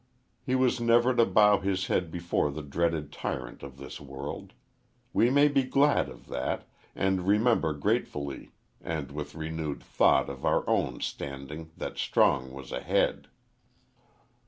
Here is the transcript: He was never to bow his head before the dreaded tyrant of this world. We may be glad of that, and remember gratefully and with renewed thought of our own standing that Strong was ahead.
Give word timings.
He 0.43 0.55
was 0.55 0.79
never 0.81 1.13
to 1.15 1.27
bow 1.27 1.59
his 1.59 1.85
head 1.85 2.09
before 2.09 2.49
the 2.49 2.63
dreaded 2.63 3.11
tyrant 3.11 3.61
of 3.61 3.77
this 3.77 4.01
world. 4.01 4.53
We 5.13 5.29
may 5.29 5.47
be 5.47 5.61
glad 5.61 6.09
of 6.09 6.25
that, 6.25 6.67
and 6.95 7.27
remember 7.27 7.71
gratefully 7.73 8.51
and 8.81 9.11
with 9.11 9.35
renewed 9.35 9.83
thought 9.83 10.27
of 10.27 10.43
our 10.43 10.67
own 10.67 11.01
standing 11.01 11.69
that 11.77 11.99
Strong 11.99 12.51
was 12.51 12.71
ahead. 12.71 13.27